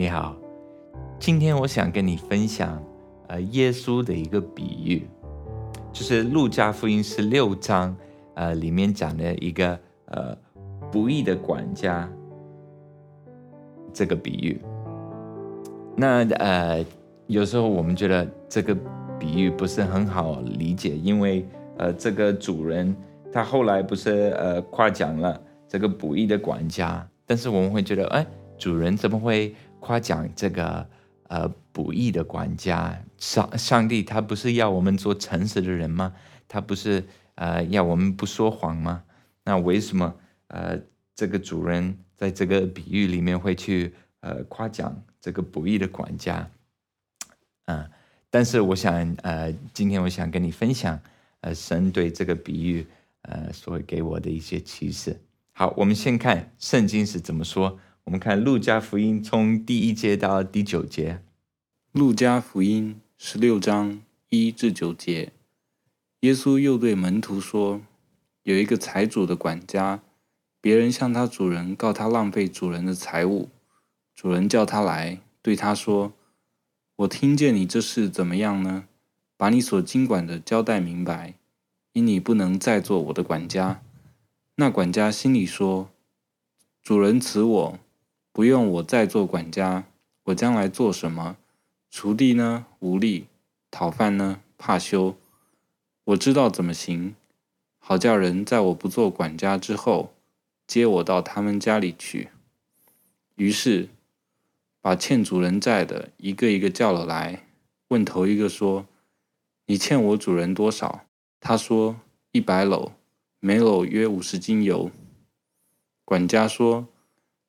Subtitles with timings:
[0.00, 0.36] 你好，
[1.18, 2.80] 今天我想跟你分享，
[3.26, 5.04] 呃，耶稣的一个比喻，
[5.92, 7.96] 就是路加福音十六章，
[8.34, 10.38] 呃，里面讲的一个呃
[10.92, 12.08] 不义的管家
[13.92, 14.60] 这个比喻。
[15.96, 16.86] 那呃，
[17.26, 18.76] 有时候我们觉得这个
[19.18, 21.44] 比喻不是很好理解，因为
[21.76, 22.94] 呃，这个主人
[23.32, 28.24] 他后来不是呃夸奖了这个不义的管家，但是我们会觉得，哎，
[28.56, 29.52] 主人怎么会？
[29.80, 30.88] 夸奖这个
[31.28, 36.14] 呃不义的管家，上上帝他不是要我们做诚实的人吗？
[36.46, 37.04] 他不是
[37.34, 39.02] 呃要我们不说谎吗？
[39.44, 40.14] 那为什么
[40.48, 40.78] 呃
[41.14, 46.50] 这个主人在这个比喻里面会去呃夸奖这个不义的管家？
[47.66, 47.88] 嗯，
[48.30, 51.00] 但是我想呃今天我想跟你分享
[51.40, 52.86] 呃神对这个比喻
[53.22, 55.20] 呃所给我的一些启示。
[55.52, 57.78] 好，我们先看圣经是怎么说。
[58.08, 61.20] 我们看《路加福音》从第一节到第九节，
[62.00, 65.34] 《路加福音》十六章一至九节，
[66.20, 67.82] 耶稣又对门徒说
[68.44, 70.00] ：“有一个财主的管家，
[70.58, 73.50] 别人向他主人告他浪费主人的财物，
[74.14, 76.14] 主人叫他来，对他说
[76.96, 78.84] ：‘我听见你这事怎么样呢？
[79.36, 81.34] 把你所经管的交代明白，
[81.92, 83.82] 因你不能再做我的管家。’
[84.56, 85.90] 那管家心里说
[86.82, 87.78] ：‘主人辞我。’”
[88.38, 89.86] 不用我再做管家，
[90.26, 91.36] 我将来做什么？
[91.92, 92.66] 锄地呢？
[92.78, 93.24] 无力；
[93.68, 94.40] 讨饭呢？
[94.56, 95.16] 怕羞。
[96.04, 97.16] 我知道怎么行，
[97.80, 100.14] 好叫人在我不做管家之后，
[100.68, 102.28] 接我到他们家里去。
[103.34, 103.88] 于是，
[104.80, 107.44] 把欠主人债的一个一个叫了来，
[107.88, 108.86] 问头一个说
[109.66, 111.06] ：“你欠我主人多少？”
[111.42, 111.96] 他说
[112.30, 112.92] ：“一百篓，
[113.40, 114.92] 每篓约五十斤油。”
[116.06, 116.86] 管家说。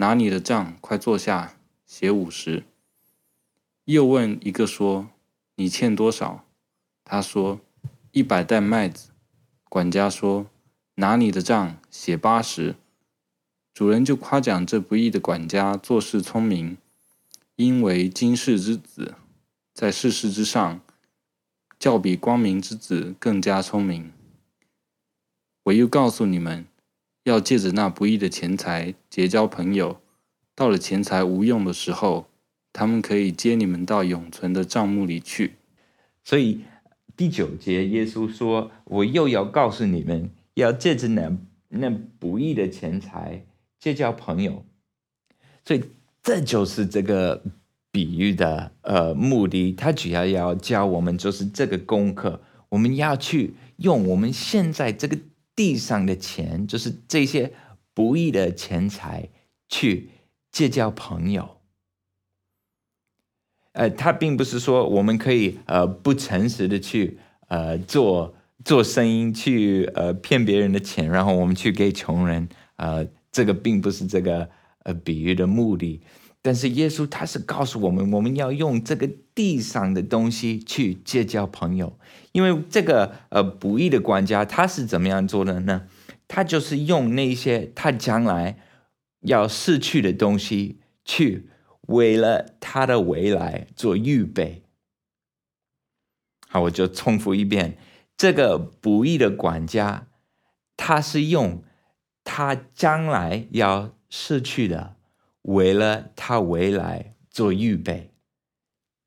[0.00, 2.64] 拿你的账，快坐下，写五十。
[3.84, 5.10] 又问一个说
[5.56, 6.46] ：“你欠多少？”
[7.04, 7.60] 他说
[8.12, 9.10] ：“一百担麦子。”
[9.68, 10.46] 管家说
[10.96, 12.76] ：“拿你的账，写八十。”
[13.74, 16.78] 主人就夸奖这不义的管家做事聪明，
[17.56, 19.16] 因为今世之子
[19.74, 20.80] 在世事之上，
[21.78, 24.10] 较比光明之子更加聪明。
[25.64, 26.69] 我又告诉你们。
[27.24, 30.00] 要借着那不义的钱财结交朋友，
[30.54, 32.28] 到了钱财无用的时候，
[32.72, 35.56] 他们可以接你们到永存的账目里去。
[36.24, 36.62] 所以
[37.14, 41.36] 第九节，耶稣说：“我又要告诉你们，要借着那
[41.68, 43.44] 那不义的钱财
[43.78, 44.64] 结交朋友。”
[45.62, 45.84] 所以
[46.22, 47.44] 这就是这个
[47.92, 55.18] 比喻的呃目的，他主要要教我们就是这个功课，我们要去用我们现在这个。
[55.60, 57.52] 地上的钱就是这些
[57.92, 59.28] 不义的钱财，
[59.68, 60.08] 去
[60.50, 61.58] 结交朋友。
[63.72, 68.34] 呃，他并不是说我们可以呃不诚实的去呃做
[68.64, 72.48] 做生意，去呃骗别人的钱，然后我们去给穷人。
[72.76, 74.48] 呃，这个并不是这个
[74.84, 76.00] 呃比喻的目的。
[76.40, 79.06] 但是耶稣他是告诉我们，我们要用这个
[79.40, 81.98] 地上的东西去结交朋友，
[82.32, 85.88] 因为这个呃不义的管家他是怎么样做的呢？
[86.28, 88.58] 他就是用那些他将来
[89.22, 91.48] 要失去的东西，去
[91.86, 94.62] 为了他的未来做预备。
[96.46, 97.78] 好，我就重复一遍，
[98.18, 100.08] 这个不义的管家，
[100.76, 101.64] 他是用
[102.22, 104.96] 他将来要失去的。
[105.40, 108.09] 为了他未来做预备，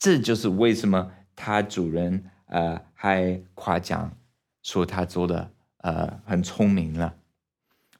[0.00, 4.10] 这就是为什么他主人呃还夸奖
[4.64, 5.52] 说他做的
[5.82, 7.14] 呃很聪明了。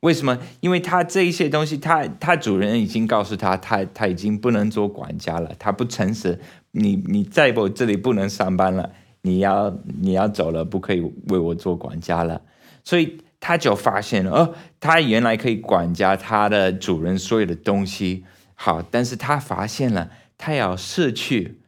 [0.00, 0.38] 为什么？
[0.58, 6.40] 因为他这一些东西，他他主人已经告诉他，他他已经不能做管家了，他不诚实。
[6.72, 8.90] 你你在我这里不能上班了，
[9.22, 12.42] 你要你要走了，不可以为我做管家了。
[12.82, 13.20] 所以。
[13.42, 18.22] 他就发现了，哦，他原来可以管家他的主人所有的东西，
[18.54, 21.59] 好，但是他发现了，他要失去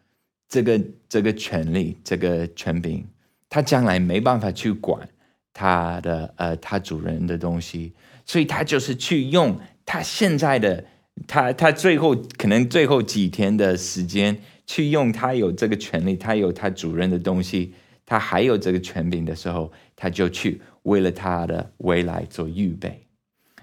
[0.53, 0.79] 这个
[1.09, 3.07] 这个权利，这个权柄，
[3.49, 5.09] 他将来没办法去管
[5.55, 7.95] 他的呃他主人的东西，
[8.27, 10.85] 所以他就是去用他现在的
[11.27, 17.73] 他他最后可能最后几天的时间，去用他有这个权利，他有他主人的东西，
[18.05, 20.61] 他还有这个权柄的时候，他就去。
[20.83, 23.07] 为了他的未来做预备，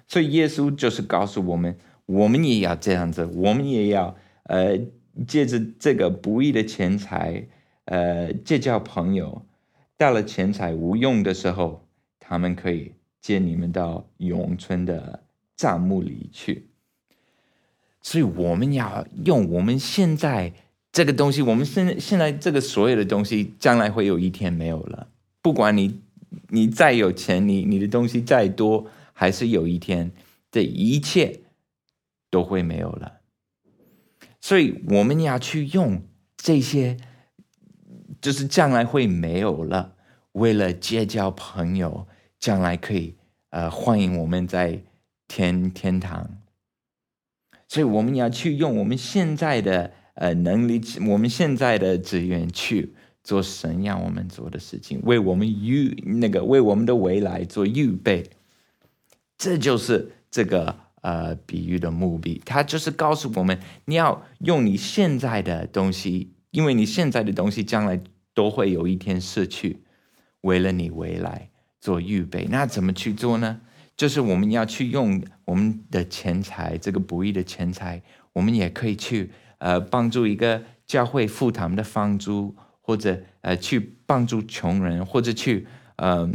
[0.08, 4.80] 所以耶稣就是告诉我们，我们也要这样子，我们也要呃，
[5.28, 7.48] 借着这个不义的钱财，
[7.86, 9.46] 呃，结交朋友，
[9.98, 11.86] 到了钱财无用的时候，
[12.20, 15.24] 他们可以接你们到永春的
[15.56, 16.68] 账目里去。
[18.02, 20.54] 所以我们要用我们现在
[20.92, 25.08] 这个东西，我们现现在这个所有的东西，将来会有一天没有了。
[25.42, 26.00] 不管你
[26.48, 30.12] 你再有钱，你你的东西再多，还是有一天
[30.50, 31.42] 这一切
[32.30, 33.19] 都会没有了。
[34.42, 36.02] 所以我们要去用
[36.38, 36.98] 这些，
[38.22, 39.96] 就是将来会没有了，
[40.32, 42.08] 为了结交朋友，
[42.40, 43.16] 将来可以
[43.50, 44.84] 呃欢迎我们在
[45.28, 46.38] 天天堂。
[47.68, 58.30] 所以我们要去用我们现在的呃能力，我们现在的资源去做神让我们做的事情，为我们预那个为我们的未来做预备。
[59.38, 68.00] 这就是这个呃比喻的目的，它就是告诉我们，你要用你现在的东西，因为你现在的东西将来
[68.34, 69.84] 都会有一天失去，
[70.42, 71.50] 为了你未来
[71.80, 72.48] 做预备。
[72.50, 73.62] 那怎么去做呢？
[73.98, 78.02] 就是我们要去用我们的钱财，这个不义的钱财，
[78.32, 85.68] 我们也可以去呃帮助一个教会付他们的房租，或者呃去帮助穷人，或者去
[85.98, 86.30] 呃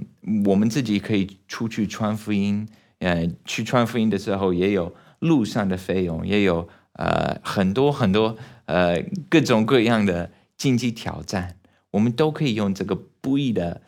[0.44, 2.68] 我们自己可以出去传福音，
[2.98, 8.36] 呃去传福音的时候也有路上的费用，也有呃很多很多
[8.66, 11.58] 呃各种各样的经济挑战，
[11.92, 13.82] 我们都可以用这个不义的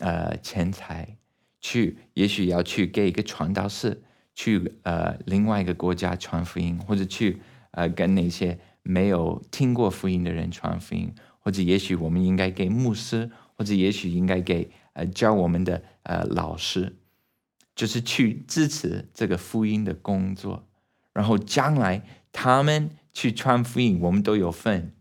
[0.00, 1.16] 呃钱财。
[1.64, 4.02] 去，也许要去给一个传道士
[4.34, 16.96] 去呃另外一个国家传福音，或者去呃跟那些没有听过福音的人传福音，或者也许我们应该给牧师，或者也许应该给呃教我们的呃老师，
[17.74, 20.64] 就是去支持这个福音的工作，
[21.12, 22.02] 然后将来
[22.32, 24.94] 他们去传福音，我们都有份。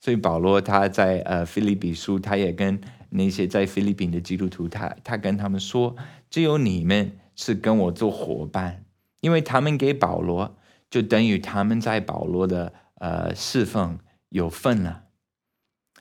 [0.00, 2.80] 所以保罗他在呃菲利比书，他也跟。
[3.12, 5.96] 那些在菲律宾的基督徒，他他跟他们说，
[6.30, 8.84] 只有你们是跟我做伙伴，
[9.20, 10.56] 因为他们给保罗，
[10.88, 15.06] 就等于他们在保罗的呃侍奉有份了。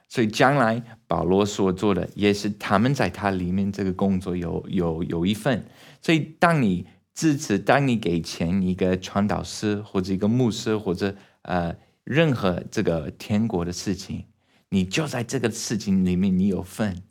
[0.09, 5.63] 所以将来保罗所做的，也是他们在他里面这个工作有有有一份。
[6.01, 14.25] 所以当你支持，当你给钱一个传导师或者一个牧师或者呃任何这个天国的事情。
[14.71, 17.01] 你就在这个事情里面，你有份，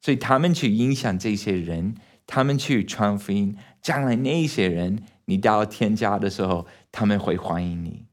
[0.00, 8.06] 所以他们去影响这些人，他们去传福音，将来那些人，你到天家的时候，他们会欢迎你。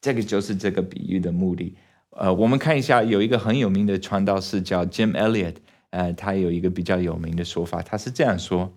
[0.00, 1.76] 这个就是这个比喻的目的。
[2.16, 5.56] 呃，我们看一下，有一个很有名的传道士叫 Jim Elliot，
[5.90, 8.72] 呃，他有一个比较有名的说法，他是这样说：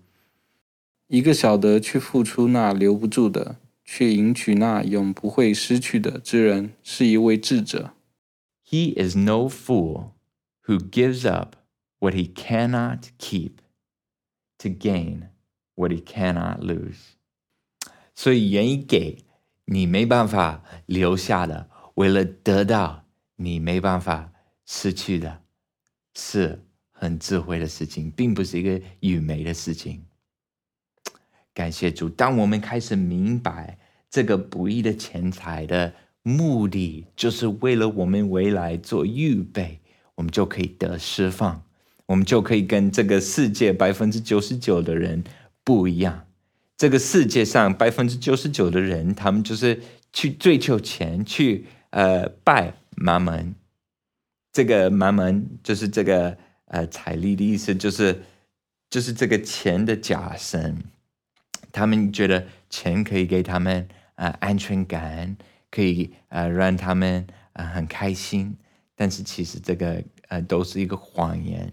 [1.07, 7.93] 一个晓得去付出那留不住的，却赢取那永不会失去的之人，是一位智者。
[8.67, 10.11] He is no fool
[10.65, 11.55] who gives up
[11.99, 13.57] what he cannot keep
[14.57, 15.29] to gain
[15.75, 17.13] what he cannot lose。
[18.15, 19.19] 所以愿意给
[19.65, 23.05] 你没办法留下的，为了得到
[23.37, 24.29] 你没办法
[24.65, 25.39] 失去的，
[26.13, 26.61] 是
[26.91, 30.03] 很智慧的事情，并不是一个愚昧的事情。
[31.53, 33.79] 感谢主，当我们开始明白
[34.09, 35.93] 这个不义的钱财的。
[36.23, 39.79] 目的就是为了我们未来做预备，
[40.15, 41.63] 我们就可以得释放，
[42.05, 45.23] 我们就可以跟这个世界百分之九十九的人
[45.63, 46.27] 不一样。
[46.75, 53.55] 这个世界上百分之九十九的人，他们就是去追求钱，去呃拜马门。
[54.51, 58.23] 这个马门就是这个呃彩礼的意思，就是
[58.89, 60.83] 就是这个钱的假神。
[61.71, 65.37] 他们觉得钱可以给他们呃安全感。
[65.69, 68.55] 可以呃让他们呃很开心，
[68.95, 71.71] 但是其实这个呃都是一个谎言。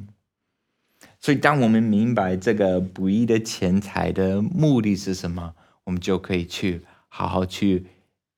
[1.20, 5.54] 所以当我们明白这个不义的钱财的目的是什么，
[5.84, 7.86] 我们就可以去好好去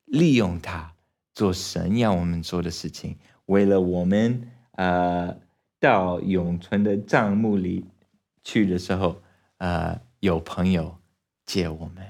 [0.05, 0.93] 利用它，
[1.37, 3.17] 做神要我们做的事情。
[3.45, 5.37] 为了我们呃
[5.79, 7.85] 到永存的账目里
[8.43, 9.23] 去的时候，
[9.59, 10.97] 呃有朋友
[11.45, 12.05] 借我们，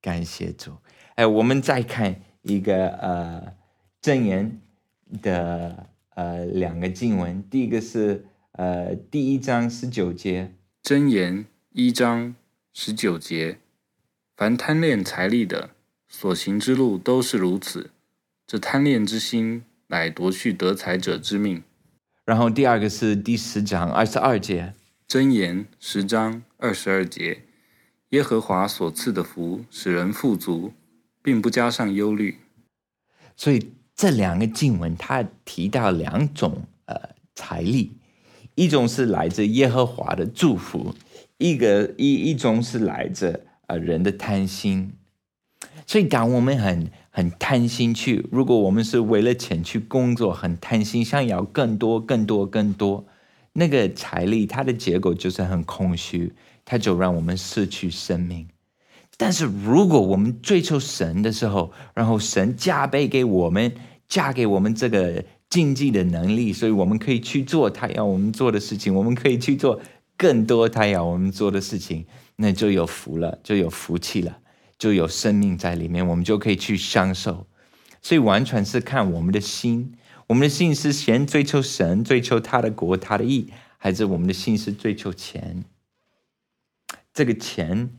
[0.00, 0.76] 感谢主。
[1.16, 2.22] 哎，我们再看。
[2.42, 3.54] 一个呃
[4.00, 4.58] 正言
[5.20, 12.34] 的呃两个经文，第一个是呃第一章十九节，真言一章
[12.72, 13.58] 十九节，
[14.34, 15.72] 凡贪恋财力的，
[16.08, 17.90] 所行之路都是如此，
[18.50, 21.62] 这贪恋之心乃夺去得财者之命。
[22.24, 24.74] 然后第二个是第十章二十二节，
[25.06, 27.42] 真言十章二十二节，
[28.08, 30.72] 耶和华所赐的福使人富足。
[31.22, 32.38] 并不加上忧虑，
[33.36, 37.92] 所以这两个经文，它提到两种呃财力，
[38.54, 40.94] 一种是来自耶和华的祝福，
[41.36, 44.94] 一个一一种是来自呃人的贪心。
[45.86, 53.04] 所以当我们很很贪心去，如果我们是为了钱去工作，很贪心，想要更多、更多、更多，
[53.52, 56.32] 那个财力它的结果就是很空虚，
[56.64, 58.48] 它就让我们失去生命。
[59.16, 63.72] 但是如果我们追求神的时候，然后神加倍给我们，
[64.08, 69.78] 加给我们这个经济的能力，所以我们可以去做他要我们做的事情，我们可以去做
[70.16, 74.38] 更多他要我们做的事情，那就有福了，就有福气了，
[74.80, 77.46] 就有生命在里面，我们就可以去享受。
[78.02, 79.94] 所以完全是看我们的心，
[80.26, 85.64] 我们的心是先追求神，追求他的国、他的义，还是我们的心是追求钱？
[87.14, 87.90] 这个钱。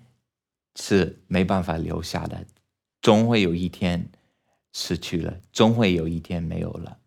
[0.73, 2.45] 是没办法留下的，
[3.01, 4.09] 终会有一天
[4.71, 6.99] 失去了，终会有一天没有了。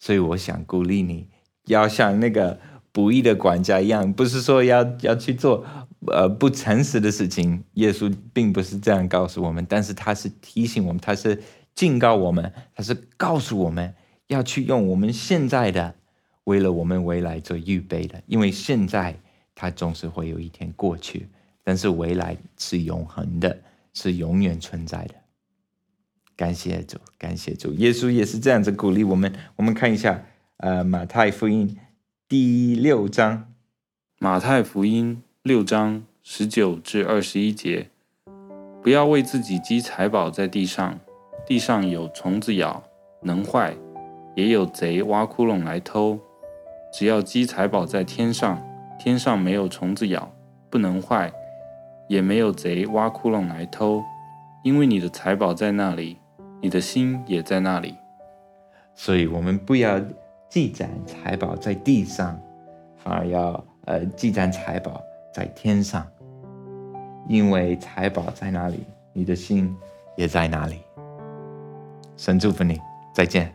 [0.00, 1.28] 所以我想鼓励你，
[1.66, 2.58] 要像那个
[2.90, 5.64] 不义的管家一样，不是说要要去做
[6.12, 7.62] 呃不诚实的事情。
[7.74, 11.42] 耶稣并不是这样告诉我们，但是他是提醒我们，他是
[11.74, 13.94] 警告我们，他是告诉我们
[14.26, 15.94] 要去用我们现在的，
[16.44, 19.18] 为了我们未来做预备的，因为现在
[19.54, 21.28] 它总是会有一天过去。
[21.68, 23.58] 但是未来是永恒的，
[23.92, 25.14] 是永远存在的。
[26.36, 29.34] 感谢主，感谢主，耶稣也是这样子鼓励我们。
[29.56, 30.24] 我们看一下，
[30.58, 31.76] 呃，马太福音
[32.28, 33.52] 第六章，
[34.20, 37.88] 马太福音六章十九至二十一节，
[38.82, 40.98] 不要为自己积财宝在地上，
[41.46, 42.82] 地上有虫子咬，
[43.22, 43.72] 能坏；
[44.34, 46.18] 也有贼挖窟窿来偷。
[46.92, 48.60] 只要积财宝在天上，
[48.98, 50.34] 天上没有虫子咬，
[50.68, 51.32] 不能坏。
[52.08, 54.02] 也没有贼挖窟窿来偷，
[54.64, 56.18] 因为你的财宝在那里，
[56.60, 57.94] 你的心也在那里。
[58.96, 60.00] 所以，我们不要
[60.50, 62.36] 积攒财宝在地上，
[62.96, 65.00] 反而要呃积攒财宝
[65.36, 66.10] 在天上，
[67.28, 69.76] 因为财宝在哪里，你的心
[70.16, 70.80] 也在哪里。
[72.16, 72.80] 神祝福你，
[73.12, 73.54] 再见。